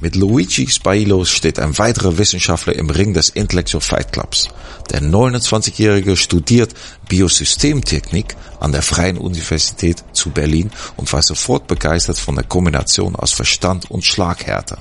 [0.00, 4.46] Mit Luigi Spailo steht ein weiterer Wissenschaftler im Ring des Intellectual Fight Clubs.
[4.90, 6.72] Der 29-Jährige studiert
[7.08, 13.32] Biosystemtechnik an der Freien Universität zu Berlin und war sofort begeistert von der Kombination aus
[13.32, 14.78] Verstand und Schlaghärte.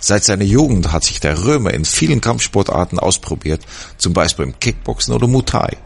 [0.00, 3.62] Seit seiner Jugend hat sich der Römer in vielen Kampfsportarten ausprobiert,
[3.96, 5.76] zum Beispiel im Kickboxen oder Muay.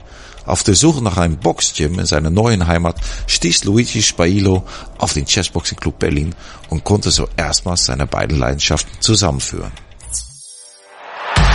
[0.48, 4.64] Auf der Suche nach einem Boxgym in seiner neuen Heimat stieß Luigi Spailo
[4.96, 6.34] auf den Chessboxing Club Berlin
[6.70, 9.72] und konnte so erstmals seine beiden Leidenschaften zusammenführen.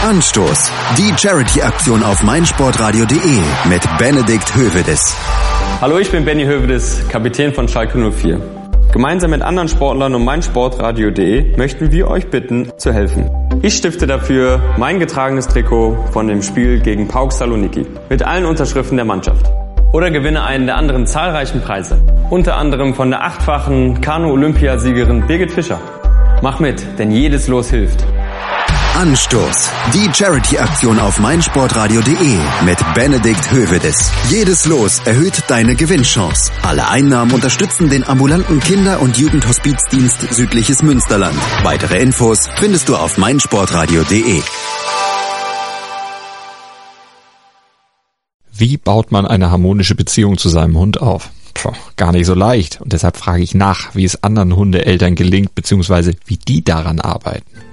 [0.04, 0.70] Anstoß.
[0.98, 5.16] Die Charity-Aktion auf meinsportradio.de mit Benedikt Hövedes.
[5.82, 8.63] Hallo, ich bin Benny Hövedes, Kapitän von Schalke 04.
[8.94, 13.28] Gemeinsam mit anderen Sportlern und meinsportradio.de möchten wir euch bitten, zu helfen.
[13.64, 18.98] Ich stifte dafür mein getragenes Trikot von dem Spiel gegen Pauk Saloniki mit allen Unterschriften
[18.98, 19.52] der Mannschaft.
[19.94, 22.04] Oder gewinne einen der anderen zahlreichen Preise.
[22.30, 25.80] Unter anderem von der achtfachen Kanu-Olympiasiegerin Birgit Fischer.
[26.44, 28.06] Mach mit, denn jedes Los hilft.
[28.96, 29.70] Anstoß.
[29.96, 34.12] Die Charity-Aktion auf meinsportradio.de mit Benedikt Hövedes.
[34.30, 36.52] Jedes Los erhöht deine Gewinnchance.
[36.62, 41.38] Alle Einnahmen unterstützen den ambulanten Kinder- und Jugendhospizdienst Südliches Münsterland.
[41.64, 44.42] Weitere Infos findest du auf meinsportradio.de.
[48.56, 51.32] Wie baut man eine harmonische Beziehung zu seinem Hund auf?
[51.56, 52.80] Puh, gar nicht so leicht.
[52.80, 57.73] Und deshalb frage ich nach, wie es anderen Hundeeltern gelingt, beziehungsweise wie die daran arbeiten.